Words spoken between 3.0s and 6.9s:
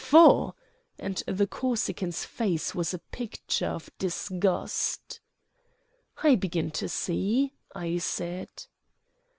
picture of disgust. "I begin to